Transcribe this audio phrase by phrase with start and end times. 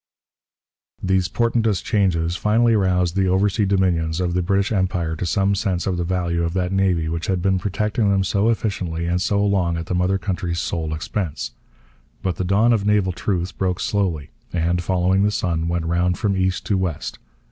[1.03, 5.85] These portentous changes finally roused the oversea dominions of the British Empire to some sense
[5.85, 9.45] of the value of that navy which had been protecting them so efficiently and so
[9.45, 11.51] long at the mother country's sole expense.
[12.23, 16.35] But the dawn of naval truth broke slowly and, following the sun, went round from
[16.35, 17.19] east to west.